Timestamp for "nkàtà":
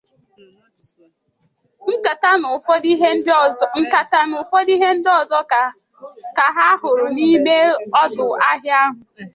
1.93-2.31